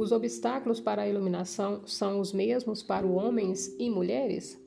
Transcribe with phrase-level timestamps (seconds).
[0.00, 4.58] Os obstáculos para a iluminação são os mesmos para homens e mulheres?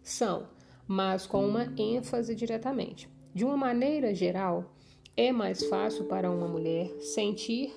[0.00, 0.46] São,
[0.86, 3.10] mas com uma ênfase diretamente.
[3.34, 4.72] De uma maneira geral,
[5.16, 7.72] é mais fácil para uma mulher sentir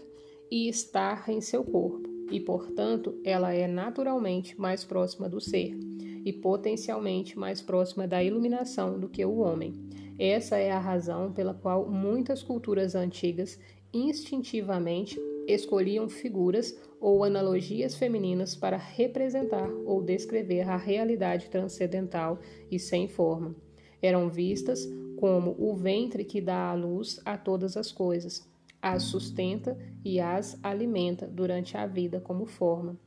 [0.52, 5.76] e estar em seu corpo, e, portanto, ela é naturalmente mais próxima do ser
[6.24, 9.74] e potencialmente mais próxima da iluminação do que o homem.
[10.20, 13.60] Essa é a razão pela qual muitas culturas antigas
[13.92, 22.40] instintivamente escolhiam figuras ou analogias femininas para representar ou descrever a realidade transcendental
[22.72, 23.56] e sem forma.
[24.02, 28.48] Eram vistas como o ventre que dá a luz a todas as coisas,
[28.82, 32.98] as sustenta e as alimenta durante a vida como forma.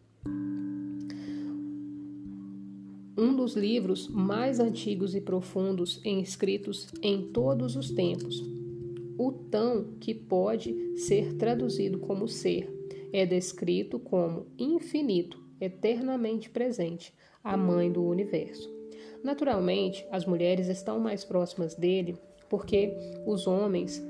[3.18, 8.65] Um dos livros mais antigos e profundos escritos em todos os tempos.
[9.18, 12.70] O tão que pode ser traduzido como ser
[13.12, 18.70] é descrito como infinito, eternamente presente, a mãe do universo.
[19.22, 22.94] Naturalmente, as mulheres estão mais próximas dele porque
[23.26, 24.04] os homens,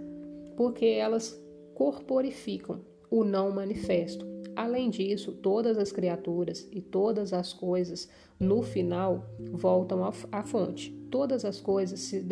[0.56, 1.40] porque elas
[1.74, 4.26] corporificam o não manifesto.
[4.54, 8.08] Além disso, todas as criaturas e todas as coisas,
[8.40, 10.90] no final, voltam à fonte.
[11.10, 12.24] Todas as coisas se,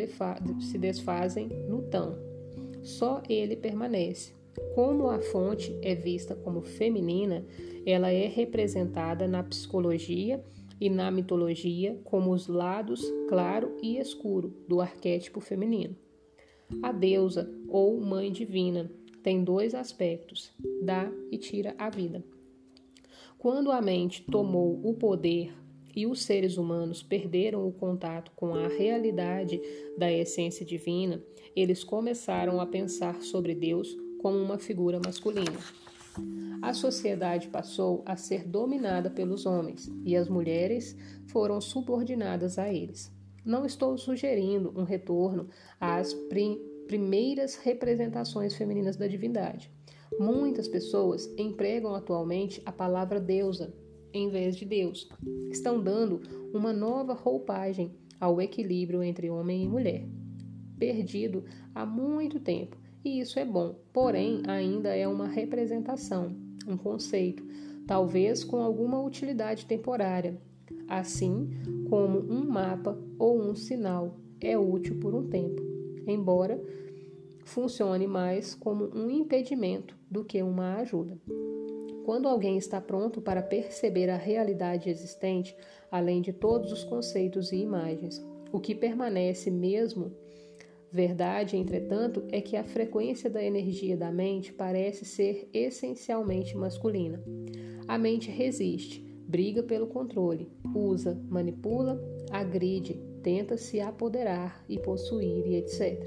[0.60, 2.33] se desfazem no tão.
[2.84, 4.34] Só ele permanece.
[4.74, 7.44] Como a fonte é vista como feminina,
[7.84, 10.44] ela é representada na psicologia
[10.80, 15.96] e na mitologia como os lados claro e escuro do arquétipo feminino.
[16.82, 18.90] A deusa ou mãe divina
[19.22, 22.22] tem dois aspectos: dá e tira a vida.
[23.38, 25.52] Quando a mente tomou o poder
[25.94, 29.60] e os seres humanos perderam o contato com a realidade
[29.96, 31.22] da essência divina,
[31.54, 35.58] eles começaram a pensar sobre Deus como uma figura masculina.
[36.62, 40.96] A sociedade passou a ser dominada pelos homens e as mulheres
[41.26, 43.12] foram subordinadas a eles.
[43.44, 45.48] Não estou sugerindo um retorno
[45.78, 49.70] às prim primeiras representações femininas da divindade.
[50.18, 53.74] Muitas pessoas empregam atualmente a palavra deusa
[54.14, 55.08] em vez de Deus.
[55.50, 56.22] Estão dando
[56.54, 60.06] uma nova roupagem ao equilíbrio entre homem e mulher,
[60.78, 61.44] perdido
[61.74, 66.34] há muito tempo e isso é bom, porém ainda é uma representação,
[66.66, 67.44] um conceito,
[67.86, 70.40] talvez com alguma utilidade temporária,
[70.88, 71.50] assim
[71.90, 75.62] como um mapa ou um sinal é útil por um tempo,
[76.06, 76.58] embora
[77.44, 81.18] funcione mais como um impedimento do que uma ajuda.
[82.04, 85.56] Quando alguém está pronto para perceber a realidade existente,
[85.90, 90.12] além de todos os conceitos e imagens, o que permanece mesmo
[90.94, 97.20] Verdade, entretanto, é que a frequência da energia da mente parece ser essencialmente masculina.
[97.88, 102.00] A mente resiste, briga pelo controle, usa, manipula,
[102.30, 106.00] agride, tenta se apoderar e possuir e etc.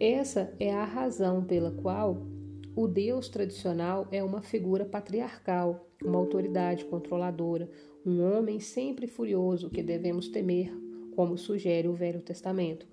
[0.00, 2.26] Essa é a razão pela qual
[2.76, 7.70] o Deus tradicional é uma figura patriarcal, uma autoridade controladora,
[8.04, 10.70] um homem sempre furioso que devemos temer,
[11.16, 12.86] como sugere o Velho Testamento.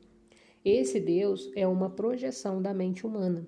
[0.63, 3.45] Esse Deus é uma projeção da mente humana.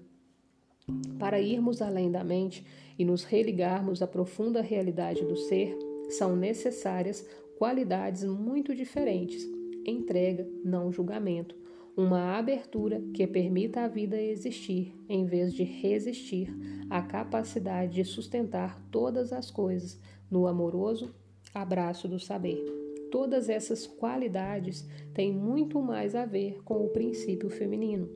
[1.17, 2.65] Para irmos além da mente
[2.99, 5.73] e nos religarmos à profunda realidade do ser,
[6.09, 7.25] são necessárias
[7.57, 9.41] qualidades muito diferentes:
[9.85, 11.55] entrega, não julgamento,
[11.97, 16.53] uma abertura que permita à vida existir, em vez de resistir
[16.89, 21.15] à capacidade de sustentar todas as coisas no amoroso
[21.53, 22.63] abraço do saber.
[23.09, 28.09] Todas essas qualidades têm muito mais a ver com o princípio feminino,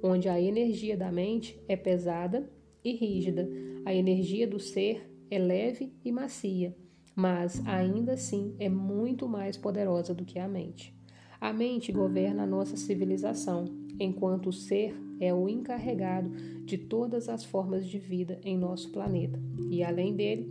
[0.00, 2.48] onde a energia da mente é pesada
[2.84, 3.48] e rígida,
[3.84, 6.76] a energia do ser é leve e macia,
[7.16, 10.95] mas ainda assim é muito mais poderosa do que a mente.
[11.40, 13.66] A mente governa a nossa civilização,
[14.00, 16.30] enquanto o ser é o encarregado
[16.64, 19.40] de todas as formas de vida em nosso planeta.
[19.70, 20.48] E além dele,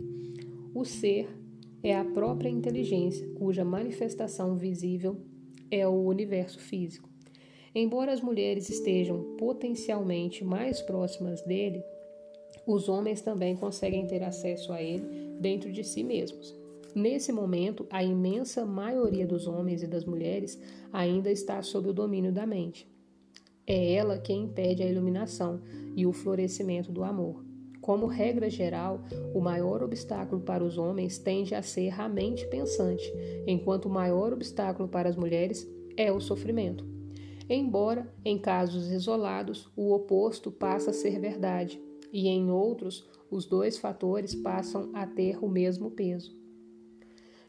[0.74, 1.28] o ser
[1.82, 5.16] é a própria inteligência, cuja manifestação visível
[5.70, 7.08] é o universo físico.
[7.74, 11.82] Embora as mulheres estejam potencialmente mais próximas dele,
[12.66, 16.65] os homens também conseguem ter acesso a ele dentro de si mesmos.
[16.96, 20.58] Nesse momento, a imensa maioria dos homens e das mulheres
[20.90, 22.90] ainda está sob o domínio da mente.
[23.66, 25.60] É ela quem impede a iluminação
[25.94, 27.44] e o florescimento do amor.
[27.82, 29.02] Como regra geral,
[29.34, 33.12] o maior obstáculo para os homens tende a ser a mente pensante,
[33.46, 36.86] enquanto o maior obstáculo para as mulheres é o sofrimento.
[37.46, 41.78] Embora, em casos isolados, o oposto passa a ser verdade,
[42.10, 46.45] e em outros, os dois fatores passam a ter o mesmo peso,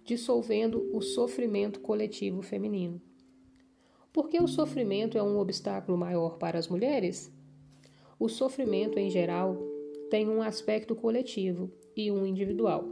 [0.08, 3.02] dissolvendo o sofrimento coletivo feminino.
[4.14, 7.30] Por que o sofrimento é um obstáculo maior para as mulheres?
[8.18, 9.62] O sofrimento, em geral,
[10.10, 12.86] tem um aspecto coletivo e um individual.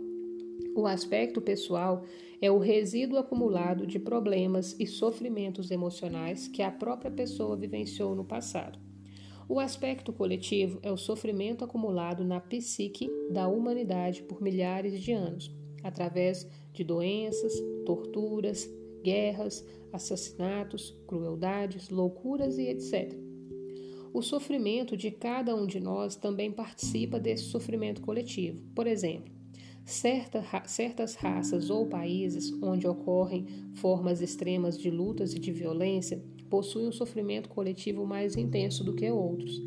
[0.75, 2.03] O aspecto pessoal
[2.41, 8.25] é o resíduo acumulado de problemas e sofrimentos emocionais que a própria pessoa vivenciou no
[8.25, 8.77] passado.
[9.47, 15.49] O aspecto coletivo é o sofrimento acumulado na psique da humanidade por milhares de anos,
[15.81, 17.53] através de doenças,
[17.85, 18.69] torturas,
[19.03, 23.15] guerras, assassinatos, crueldades, loucuras e etc.
[24.13, 28.61] O sofrimento de cada um de nós também participa desse sofrimento coletivo.
[28.73, 29.33] Por exemplo,
[29.85, 36.87] certa, certas raças ou países onde ocorrem formas extremas de lutas e de violência possuem
[36.87, 39.61] um sofrimento coletivo mais intenso do que outros.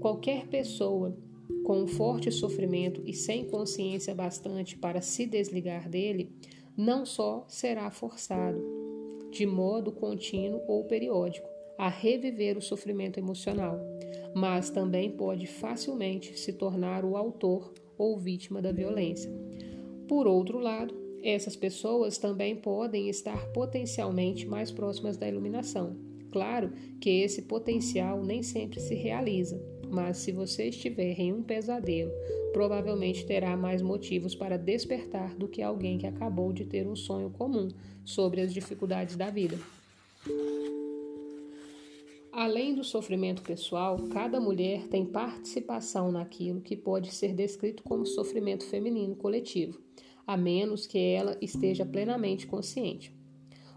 [0.00, 1.16] Qualquer pessoa
[1.64, 6.32] com um forte sofrimento e sem consciência bastante para se desligar dele,
[6.76, 8.60] não só será forçado,
[9.30, 13.80] de modo contínuo ou periódico, a reviver o sofrimento emocional,
[14.34, 19.32] mas também pode facilmente se tornar o autor ou vítima da violência.
[20.08, 25.96] Por outro lado, essas pessoas também podem estar potencialmente mais próximas da iluminação.
[26.30, 32.10] Claro que esse potencial nem sempre se realiza, mas se você estiver em um pesadelo,
[32.52, 37.30] provavelmente terá mais motivos para despertar do que alguém que acabou de ter um sonho
[37.30, 37.68] comum
[38.04, 39.58] sobre as dificuldades da vida.
[42.32, 48.64] Além do sofrimento pessoal, cada mulher tem participação naquilo que pode ser descrito como sofrimento
[48.64, 49.78] feminino coletivo,
[50.26, 53.14] a menos que ela esteja plenamente consciente.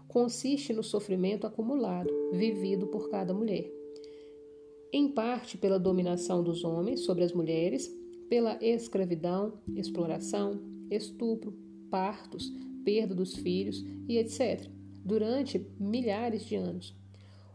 [0.08, 3.70] Consiste no sofrimento acumulado, vivido por cada mulher.
[4.92, 7.90] Em parte pela dominação dos homens sobre as mulheres,
[8.28, 10.60] pela escravidão, exploração,
[10.90, 11.52] estupro,
[11.90, 12.52] partos,
[12.84, 14.68] perda dos filhos e etc.,
[15.04, 16.94] durante milhares de anos.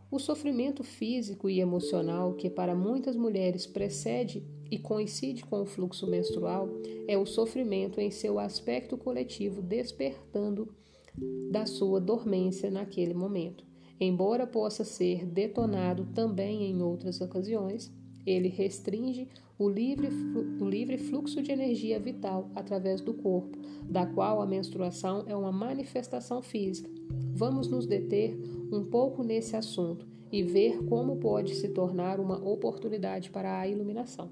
[0.10, 6.06] O sofrimento físico e emocional que para muitas mulheres precede e coincide com o fluxo
[6.06, 6.68] menstrual
[7.08, 10.74] é o sofrimento em seu aspecto coletivo despertando
[11.50, 13.71] da sua dormência naquele momento.
[14.04, 17.94] Embora possa ser detonado também em outras ocasiões,
[18.26, 19.28] ele restringe
[19.60, 20.10] o livre,
[20.60, 25.52] o livre fluxo de energia vital através do corpo, da qual a menstruação é uma
[25.52, 26.90] manifestação física.
[27.36, 28.36] Vamos nos deter
[28.72, 34.32] um pouco nesse assunto e ver como pode se tornar uma oportunidade para a iluminação.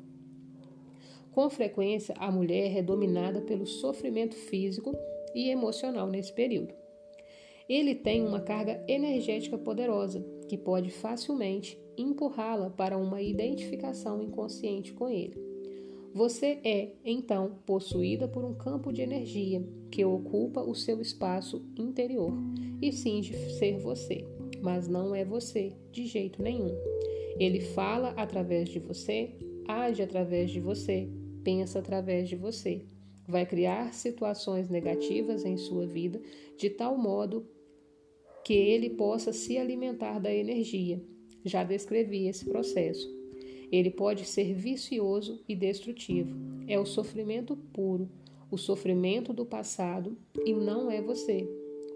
[1.32, 4.98] Com frequência, a mulher é dominada pelo sofrimento físico
[5.36, 6.74] e emocional nesse período.
[7.70, 15.08] Ele tem uma carga energética poderosa que pode facilmente empurrá-la para uma identificação inconsciente com
[15.08, 15.38] ele.
[16.14, 22.34] Você é, então, possuída por um campo de energia que ocupa o seu espaço interior
[22.82, 24.26] e finge ser você
[24.62, 26.76] mas não é você de jeito nenhum.
[27.38, 29.32] Ele fala através de você,
[29.68, 31.08] age através de você,
[31.44, 32.86] pensa através de você.
[33.28, 36.20] Vai criar situações negativas em sua vida
[36.58, 37.46] de tal modo
[38.44, 41.02] que ele possa se alimentar da energia.
[41.44, 43.08] Já descrevi esse processo.
[43.72, 46.36] Ele pode ser vicioso e destrutivo.
[46.68, 48.10] É o sofrimento puro,
[48.50, 51.48] o sofrimento do passado e não é você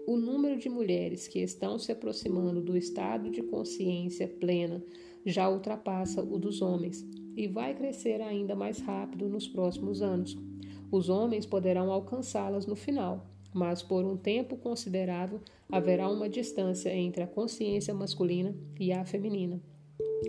[0.06, 4.84] o número de mulheres que estão se aproximando do estado de consciência plena
[5.24, 10.36] já ultrapassa o dos homens e vai crescer ainda mais rápido nos próximos anos.
[10.92, 17.22] Os homens poderão alcançá-las no final, mas por um tempo considerável haverá uma distância entre
[17.22, 19.62] a consciência masculina e a feminina.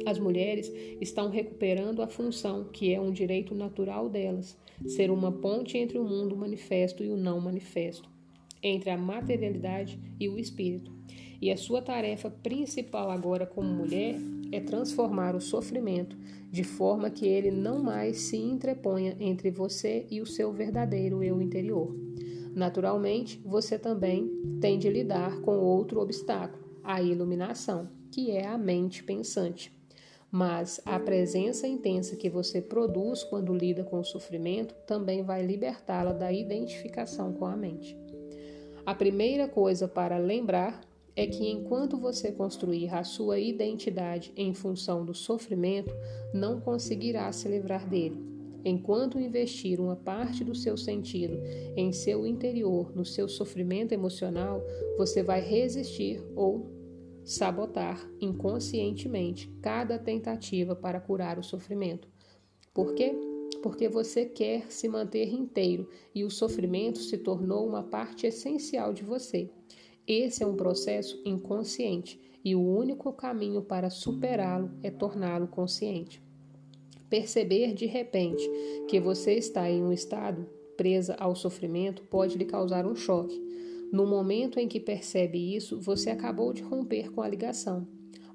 [0.05, 5.77] As mulheres estão recuperando a função que é um direito natural delas, ser uma ponte
[5.77, 8.13] entre o mundo manifesto e o não manifesto
[8.61, 10.91] entre a materialidade e o espírito.
[11.39, 14.15] E a sua tarefa principal agora como mulher
[14.51, 16.17] é transformar o sofrimento
[16.51, 21.41] de forma que ele não mais se entreponha entre você e o seu verdadeiro eu
[21.41, 22.04] interior.
[22.55, 24.31] Naturalmente, você também
[24.61, 29.77] tem de lidar com outro obstáculo, a iluminação, que é a mente pensante.
[30.31, 36.13] Mas a presença intensa que você produz quando lida com o sofrimento também vai libertá-la
[36.13, 37.97] da identificação com a mente.
[38.85, 40.79] A primeira coisa para lembrar
[41.13, 45.93] é que enquanto você construir a sua identidade em função do sofrimento,
[46.33, 48.34] não conseguirá se livrar dele.
[48.65, 51.39] Enquanto investir uma parte do seu sentido
[51.77, 54.61] em seu interior, no seu sofrimento emocional,
[54.97, 56.69] você vai resistir ou
[57.23, 62.09] sabotar inconscientemente cada tentativa para curar o sofrimento.
[62.73, 63.15] Por quê?
[63.65, 69.01] porque você quer se manter inteiro e o sofrimento se tornou uma parte essencial de
[69.01, 69.49] você.
[70.05, 76.21] Esse é um processo inconsciente e o único caminho para superá-lo é torná-lo consciente.
[77.15, 78.43] Perceber de repente
[78.89, 80.45] que você está em um estado
[80.75, 83.41] presa ao sofrimento pode lhe causar um choque.
[83.89, 87.87] No momento em que percebe isso, você acabou de romper com a ligação.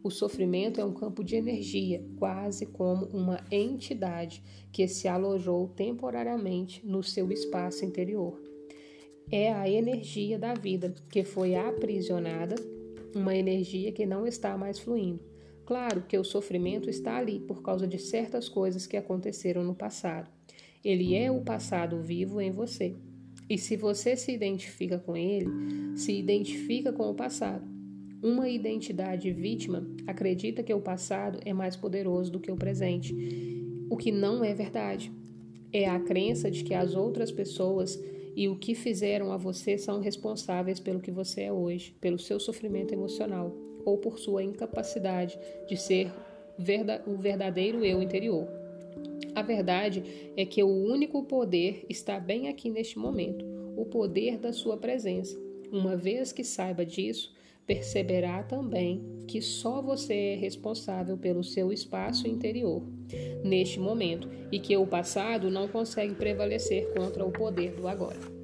[0.02, 6.80] O sofrimento é um campo de energia, quase como uma entidade que se alojou temporariamente
[6.82, 8.40] no seu espaço interior.
[9.30, 12.54] É a energia da vida que foi aprisionada,
[13.14, 15.29] uma energia que não está mais fluindo.
[15.70, 20.28] Claro que o sofrimento está ali por causa de certas coisas que aconteceram no passado.
[20.84, 22.96] Ele é o passado vivo em você.
[23.48, 25.46] E se você se identifica com ele,
[25.94, 27.64] se identifica com o passado.
[28.20, 33.14] Uma identidade vítima acredita que o passado é mais poderoso do que o presente,
[33.88, 35.12] o que não é verdade.
[35.72, 37.96] É a crença de que as outras pessoas
[38.34, 42.40] e o que fizeram a você são responsáveis pelo que você é hoje, pelo seu
[42.40, 46.12] sofrimento emocional ou por sua incapacidade de ser
[47.06, 48.46] o verdadeiro eu interior.
[49.34, 53.44] A verdade é que o único poder está bem aqui neste momento
[53.76, 55.38] o poder da sua presença.
[55.72, 57.32] Uma vez que saiba disso,
[57.66, 62.82] perceberá também que só você é responsável pelo seu espaço interior
[63.44, 68.39] neste momento e que o passado não consegue prevalecer contra o poder do agora.